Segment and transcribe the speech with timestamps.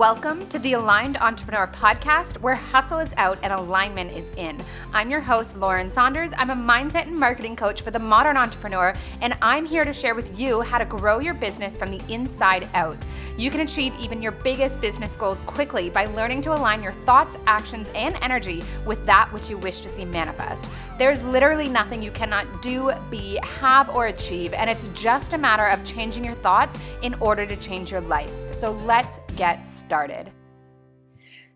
[0.00, 4.58] Welcome to the Aligned Entrepreneur Podcast, where hustle is out and alignment is in.
[4.94, 6.30] I'm your host, Lauren Saunders.
[6.38, 10.14] I'm a mindset and marketing coach for the modern entrepreneur, and I'm here to share
[10.14, 12.96] with you how to grow your business from the inside out.
[13.36, 17.36] You can achieve even your biggest business goals quickly by learning to align your thoughts,
[17.46, 20.66] actions, and energy with that which you wish to see manifest.
[20.96, 25.66] There's literally nothing you cannot do, be, have, or achieve, and it's just a matter
[25.66, 28.49] of changing your thoughts in order to change your life.
[28.60, 30.30] So let's get started.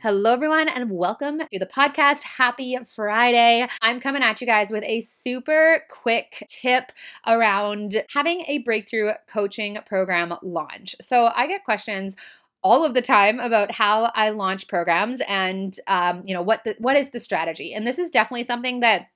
[0.00, 2.22] Hello, everyone, and welcome to the podcast.
[2.22, 3.66] Happy Friday.
[3.80, 6.92] I'm coming at you guys with a super quick tip
[7.26, 10.94] around having a breakthrough coaching program launch.
[11.00, 12.18] So, I get questions
[12.62, 16.76] all of the time about how I launch programs and um, you know what the,
[16.80, 17.72] what is the strategy.
[17.72, 19.06] And this is definitely something that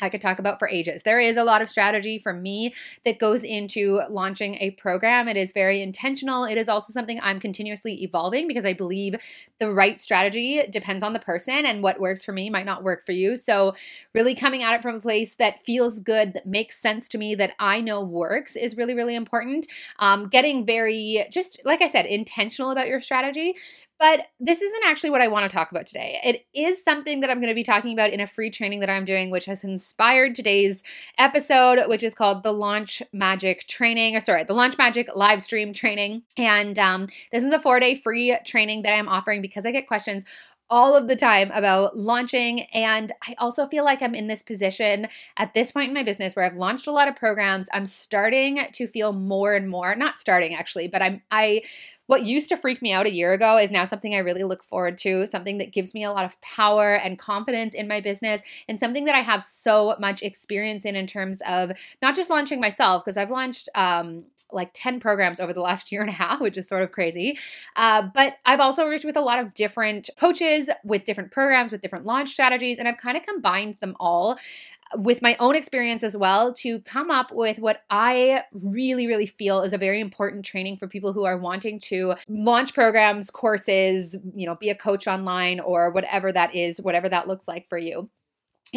[0.00, 1.02] I could talk about for ages.
[1.02, 2.74] There is a lot of strategy for me
[3.04, 5.26] that goes into launching a program.
[5.26, 6.44] It is very intentional.
[6.44, 9.16] It is also something I'm continuously evolving because I believe
[9.58, 13.06] the right strategy depends on the person and what works for me might not work
[13.06, 13.38] for you.
[13.38, 13.74] So,
[14.14, 17.34] really coming at it from a place that feels good, that makes sense to me,
[17.36, 19.66] that I know works is really, really important.
[19.98, 23.54] Um, getting very, just like I said, intentional about your strategy
[23.98, 26.18] but this isn't actually what I want to talk about today.
[26.22, 28.90] It is something that I'm going to be talking about in a free training that
[28.90, 30.82] I'm doing, which has inspired today's
[31.18, 35.72] episode, which is called the Launch Magic Training, or sorry, the Launch Magic live stream
[35.72, 36.22] training.
[36.36, 39.86] And um, this is a four day free training that I'm offering because I get
[39.86, 40.24] questions
[40.68, 42.62] all of the time about launching.
[42.72, 46.34] And I also feel like I'm in this position at this point in my business
[46.34, 47.68] where I've launched a lot of programs.
[47.72, 51.62] I'm starting to feel more and more, not starting actually, but I'm, I,
[52.06, 54.62] what used to freak me out a year ago is now something I really look
[54.62, 58.42] forward to, something that gives me a lot of power and confidence in my business,
[58.68, 62.60] and something that I have so much experience in in terms of not just launching
[62.60, 66.40] myself, because I've launched um, like 10 programs over the last year and a half,
[66.40, 67.38] which is sort of crazy.
[67.74, 71.82] Uh, but I've also worked with a lot of different coaches with different programs, with
[71.82, 74.38] different launch strategies, and I've kind of combined them all
[74.94, 79.62] with my own experience as well to come up with what I really, really feel
[79.62, 84.46] is a very important training for people who are wanting to launch programs, courses, you
[84.46, 88.08] know, be a coach online or whatever that is, whatever that looks like for you.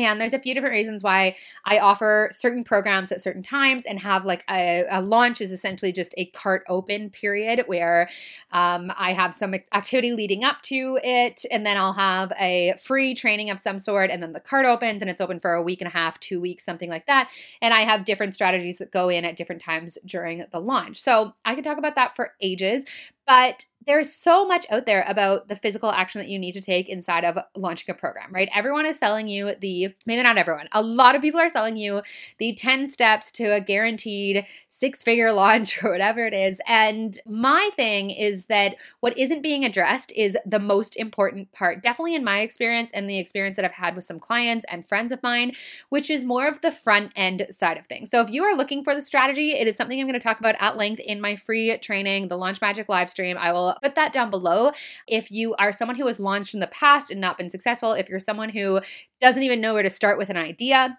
[0.05, 3.99] And there's a few different reasons why I offer certain programs at certain times and
[3.99, 8.09] have like a, a launch is essentially just a cart open period where
[8.51, 11.45] um, I have some activity leading up to it.
[11.51, 14.09] And then I'll have a free training of some sort.
[14.11, 16.39] And then the cart opens and it's open for a week and a half, two
[16.41, 17.29] weeks, something like that.
[17.61, 21.01] And I have different strategies that go in at different times during the launch.
[21.01, 22.85] So I could talk about that for ages.
[23.29, 26.89] But there's so much out there about the physical action that you need to take
[26.89, 28.49] inside of launching a program, right?
[28.53, 32.01] Everyone is selling you the, maybe not everyone, a lot of people are selling you
[32.37, 36.61] the 10 steps to a guaranteed six figure launch or whatever it is.
[36.67, 42.15] And my thing is that what isn't being addressed is the most important part, definitely
[42.15, 45.23] in my experience and the experience that I've had with some clients and friends of
[45.23, 45.53] mine,
[45.89, 48.11] which is more of the front end side of things.
[48.11, 50.39] So if you are looking for the strategy, it is something I'm going to talk
[50.39, 53.37] about at length in my free training, the Launch Magic live stream.
[53.37, 54.71] I will put that down below.
[55.05, 58.07] If you are someone who has launched in the past and not been successful, if
[58.07, 58.79] you're someone who
[59.19, 60.97] doesn't even know where to start with an idea,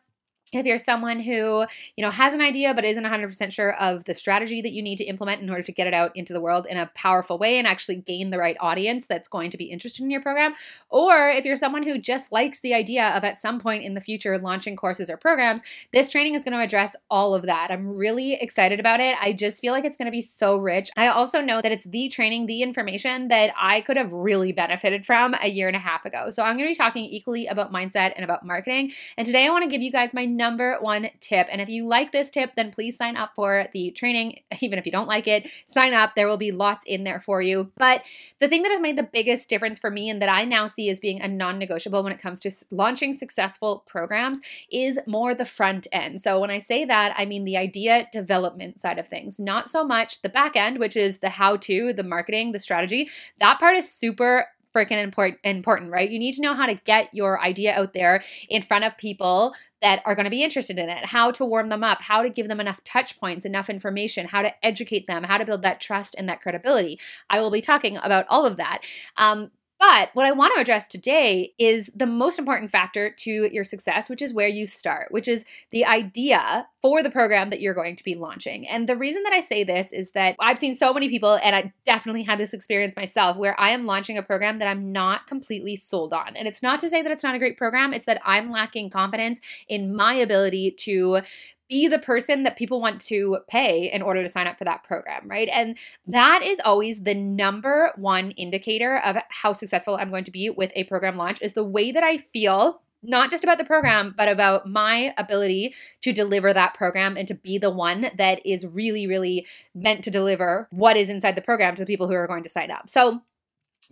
[0.52, 1.64] if you're someone who
[1.96, 4.96] you know has an idea but isn't 100% sure of the strategy that you need
[4.96, 7.58] to implement in order to get it out into the world in a powerful way
[7.58, 10.54] and actually gain the right audience that's going to be interested in your program.
[10.88, 14.00] Or if you're someone who just likes the idea of at some point in the
[14.00, 15.62] future launching courses or programs
[15.92, 17.68] this training is going to address all of that.
[17.70, 19.16] I'm really excited about it.
[19.20, 20.90] I just feel like it's going to be so rich.
[20.96, 25.06] I also know that it's the training the information that i could have really benefited
[25.06, 26.30] from a year and a half ago.
[26.30, 28.92] So i'm going to be talking equally about mindset and about marketing.
[29.16, 31.46] And today i want to give you guys my number one tip.
[31.52, 34.40] And if you like this tip, then please sign up for the training.
[34.60, 36.14] Even if you don't like it, sign up.
[36.16, 37.70] There will be lots in there for you.
[37.76, 38.02] But
[38.38, 40.88] the thing that has made the biggest difference for me and that I now see
[40.88, 44.40] as being a non negotiable when it comes to launching successful programs
[44.72, 46.22] is more the front end.
[46.22, 49.84] So when I say that, I mean the idea development side of things, not so
[49.84, 53.10] much the back end, which is the how to, the marketing, the strategy.
[53.40, 56.08] That part is super freaking important important, right?
[56.08, 59.54] You need to know how to get your idea out there in front of people
[59.82, 62.28] that are going to be interested in it, how to warm them up, how to
[62.28, 65.80] give them enough touch points, enough information, how to educate them, how to build that
[65.80, 67.00] trust and that credibility.
[67.30, 68.82] I will be talking about all of that.
[69.16, 73.64] Um, but what I want to address today is the most important factor to your
[73.64, 77.72] success, which is where you start, which is the idea for the program that you're
[77.72, 78.68] going to be launching.
[78.68, 81.56] And the reason that I say this is that I've seen so many people, and
[81.56, 85.26] I definitely had this experience myself, where I am launching a program that I'm not
[85.26, 86.36] completely sold on.
[86.36, 88.90] And it's not to say that it's not a great program, it's that I'm lacking
[88.90, 91.22] confidence in my ability to
[91.70, 94.84] be the person that people want to pay in order to sign up for that
[94.84, 95.48] program, right?
[95.50, 95.78] And
[96.08, 100.72] that is always the number one indicator of how successful I'm going to be with
[100.74, 104.28] a program launch is the way that I feel not just about the program, but
[104.28, 109.06] about my ability to deliver that program and to be the one that is really,
[109.06, 112.42] really meant to deliver what is inside the program to the people who are going
[112.42, 112.90] to sign up.
[112.90, 113.22] So,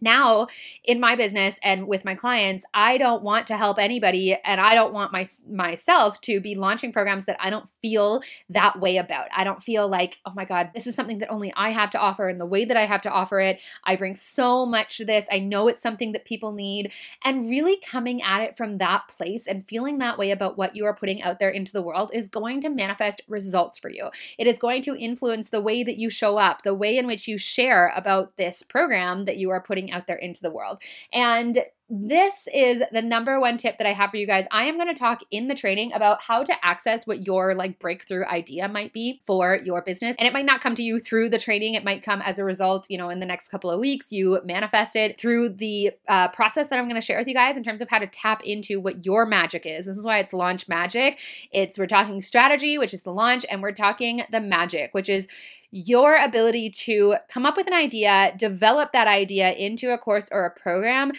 [0.00, 0.47] now
[0.85, 4.75] in my business and with my clients i don't want to help anybody and i
[4.75, 9.29] don't want my myself to be launching programs that i don't feel that way about.
[9.35, 11.99] I don't feel like oh my god this is something that only i have to
[11.99, 15.05] offer and the way that i have to offer it i bring so much to
[15.05, 15.27] this.
[15.31, 16.93] I know it's something that people need.
[17.25, 20.85] And really coming at it from that place and feeling that way about what you
[20.85, 24.11] are putting out there into the world is going to manifest results for you.
[24.39, 27.27] It is going to influence the way that you show up the way in which
[27.27, 30.82] you share about this program that you are putting out there into the world.
[31.12, 34.46] And this is the number one tip that I have for you guys.
[34.50, 37.79] I am going to talk in the training about how to access what your like
[37.79, 40.14] breakthrough idea might be for your business.
[40.19, 41.75] And it might not come to you through the training.
[41.75, 44.38] It might come as a result, you know, in the next couple of weeks, you
[44.44, 47.64] manifest it through the uh, process that I'm going to share with you guys in
[47.64, 49.87] terms of how to tap into what your magic is.
[49.87, 51.19] This is why it's launch magic.
[51.52, 55.26] It's we're talking strategy, which is the launch, and we're talking the magic, which is
[55.70, 60.46] your ability to come up with an idea, develop that idea into a course or
[60.46, 61.12] a program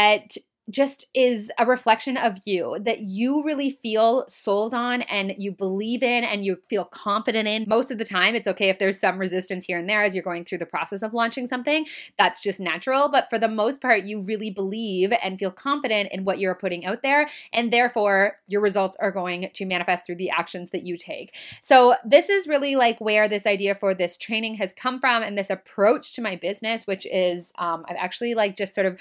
[0.00, 0.36] that
[0.70, 6.02] just is a reflection of you that you really feel sold on and you believe
[6.02, 7.64] in and you feel confident in.
[7.66, 10.22] Most of the time, it's okay if there's some resistance here and there as you're
[10.22, 11.86] going through the process of launching something.
[12.18, 13.08] That's just natural.
[13.08, 16.86] But for the most part, you really believe and feel confident in what you're putting
[16.86, 17.28] out there.
[17.52, 21.34] And therefore, your results are going to manifest through the actions that you take.
[21.62, 25.36] So, this is really like where this idea for this training has come from and
[25.36, 29.00] this approach to my business, which is um, I've actually like just sort of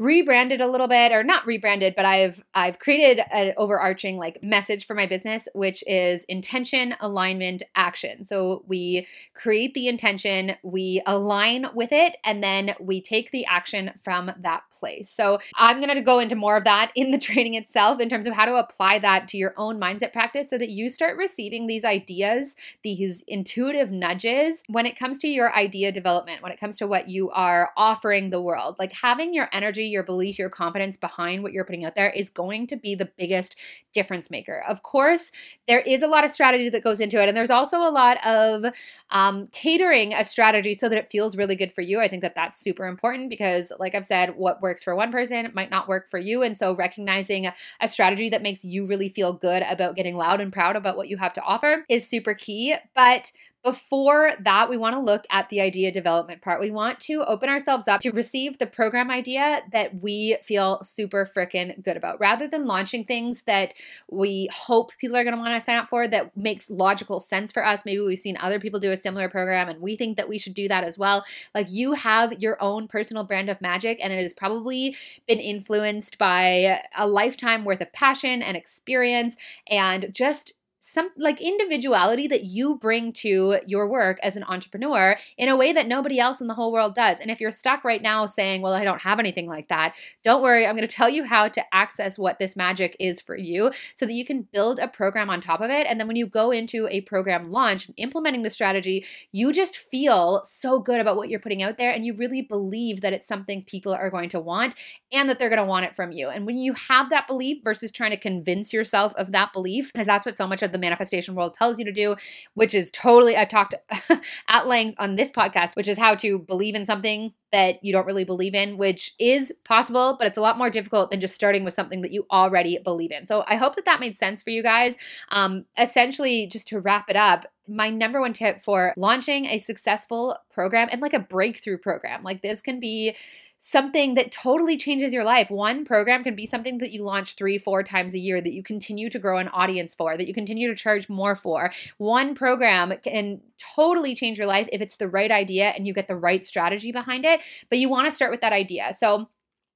[0.00, 4.86] rebranded a little bit or not rebranded but i've i've created an overarching like message
[4.86, 8.24] for my business which is intention alignment action.
[8.24, 13.92] So we create the intention we align with it and then we take the action
[14.02, 15.10] from that place.
[15.10, 18.26] So i'm going to go into more of that in the training itself in terms
[18.26, 21.66] of how to apply that to your own mindset practice so that you start receiving
[21.66, 26.78] these ideas these intuitive nudges when it comes to your idea development when it comes
[26.78, 28.76] to what you are offering the world.
[28.78, 32.30] Like having your energy your belief, your confidence behind what you're putting out there is
[32.30, 33.56] going to be the biggest
[33.92, 34.62] difference maker.
[34.68, 35.30] Of course,
[35.68, 38.24] there is a lot of strategy that goes into it, and there's also a lot
[38.26, 38.72] of
[39.10, 42.00] um, catering a strategy so that it feels really good for you.
[42.00, 45.50] I think that that's super important because, like I've said, what works for one person
[45.54, 46.42] might not work for you.
[46.42, 47.48] And so, recognizing
[47.80, 51.08] a strategy that makes you really feel good about getting loud and proud about what
[51.08, 52.74] you have to offer is super key.
[52.94, 56.60] But before that, we want to look at the idea development part.
[56.60, 61.26] We want to open ourselves up to receive the program idea that we feel super
[61.26, 63.74] freaking good about rather than launching things that
[64.10, 67.52] we hope people are going to want to sign up for that makes logical sense
[67.52, 67.84] for us.
[67.84, 70.54] Maybe we've seen other people do a similar program and we think that we should
[70.54, 71.24] do that as well.
[71.54, 74.96] Like you have your own personal brand of magic and it has probably
[75.28, 79.36] been influenced by a lifetime worth of passion and experience
[79.68, 80.54] and just
[80.90, 85.72] some like individuality that you bring to your work as an entrepreneur in a way
[85.72, 87.20] that nobody else in the whole world does.
[87.20, 89.94] And if you're stuck right now saying, well, I don't have anything like that,
[90.24, 90.66] don't worry.
[90.66, 94.04] I'm going to tell you how to access what this magic is for you so
[94.04, 95.86] that you can build a program on top of it.
[95.86, 100.42] And then when you go into a program launch implementing the strategy, you just feel
[100.44, 103.62] so good about what you're putting out there and you really believe that it's something
[103.62, 104.74] people are going to want
[105.12, 106.28] and that they're going to want it from you.
[106.28, 110.06] And when you have that belief versus trying to convince yourself of that belief, because
[110.06, 112.16] that's what so much of the manifestation world tells you to do,
[112.54, 113.74] which is totally, I've talked
[114.48, 118.06] at length on this podcast, which is how to believe in something that you don't
[118.06, 121.64] really believe in, which is possible, but it's a lot more difficult than just starting
[121.64, 123.26] with something that you already believe in.
[123.26, 124.96] So I hope that that made sense for you guys.
[125.30, 130.36] Um, essentially, just to wrap it up, my number one tip for launching a successful
[130.52, 133.14] program and like a breakthrough program, like this can be
[133.60, 135.50] something that totally changes your life.
[135.50, 138.62] One program can be something that you launch three, four times a year, that you
[138.62, 141.70] continue to grow an audience for, that you continue to charge more for.
[141.98, 146.08] One program can totally change your life if it's the right idea and you get
[146.08, 147.39] the right strategy behind it.
[147.68, 148.94] But you want to start with that idea.
[148.96, 149.28] So,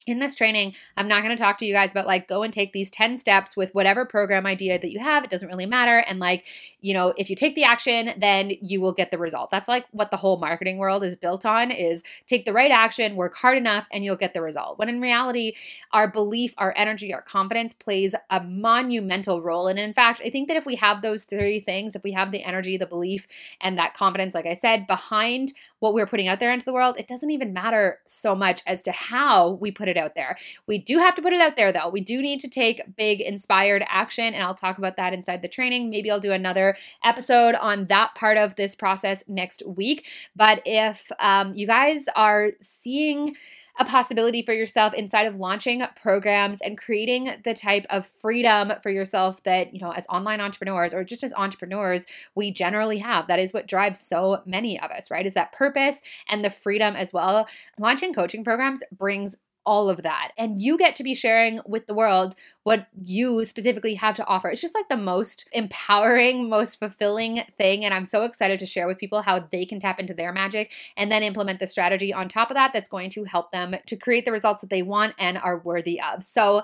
[0.06, 2.52] in this training, I'm not going to talk to you guys about like go and
[2.52, 5.24] take these 10 steps with whatever program idea that you have.
[5.24, 5.98] It doesn't really matter.
[5.98, 6.46] And like,
[6.80, 9.50] you know, if you take the action, then you will get the result.
[9.50, 13.16] That's like what the whole marketing world is built on is take the right action,
[13.16, 14.78] work hard enough, and you'll get the result.
[14.78, 15.54] When in reality,
[15.92, 19.68] our belief, our energy, our confidence plays a monumental role.
[19.68, 22.32] And in fact, I think that if we have those three things, if we have
[22.32, 23.26] the energy, the belief,
[23.60, 26.98] and that confidence, like I said, behind what we're putting out there into the world,
[26.98, 30.36] it doesn't even matter so much as to how we put it it out there.
[30.66, 31.88] We do have to put it out there though.
[31.88, 35.48] We do need to take big inspired action, and I'll talk about that inside the
[35.48, 35.90] training.
[35.90, 40.06] Maybe I'll do another episode on that part of this process next week.
[40.36, 43.36] But if um, you guys are seeing,
[43.76, 48.90] a possibility for yourself inside of launching programs and creating the type of freedom for
[48.90, 53.26] yourself that, you know, as online entrepreneurs or just as entrepreneurs, we generally have.
[53.26, 55.26] That is what drives so many of us, right?
[55.26, 57.48] Is that purpose and the freedom as well.
[57.78, 59.36] Launching coaching programs brings
[59.66, 60.32] all of that.
[60.36, 64.48] And you get to be sharing with the world what you specifically have to offer.
[64.48, 67.84] It's just like the most empowering, most fulfilling thing.
[67.84, 70.72] And I'm so excited to share with people how they can tap into their magic
[70.96, 73.96] and then implement the strategy on top of that that's going to help them to
[73.96, 76.24] create the results that they want and are worthy of.
[76.24, 76.62] So,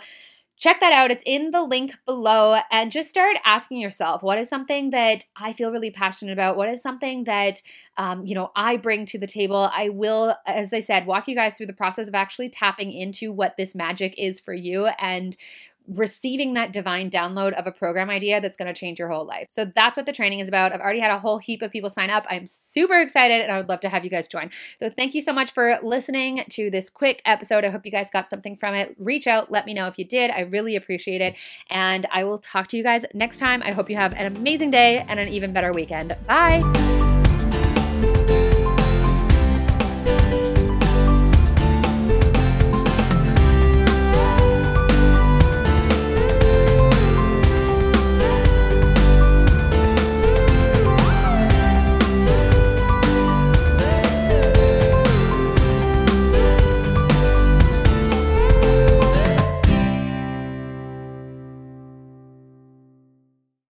[0.61, 1.11] check that out.
[1.11, 5.55] It's in the link below and just start asking yourself what is something that I
[5.55, 6.57] feel really passionate about?
[6.57, 7.63] What is something that,
[7.97, 9.71] um, you know, I bring to the table?
[9.75, 13.33] I will, as I said, walk you guys through the process of actually tapping into
[13.33, 15.37] what this magic is for you and
[15.95, 19.49] receiving that divine download of a program idea that's going to change your whole life.
[19.51, 20.73] So that's what the training is about.
[20.73, 22.27] I've already had a whole heap of people sign up.
[22.29, 24.51] I'm super excited and I would love to have you guys join.
[24.79, 27.65] So thank you so much for listening to this quick episode.
[27.65, 28.95] I hope you guys got something from it.
[28.99, 30.31] Reach out, let me know if you did.
[30.31, 31.37] I really appreciate it.
[31.69, 33.63] And I will talk to you guys next time.
[33.63, 36.17] I hope you have an amazing day and an even better weekend.
[36.27, 37.00] Bye.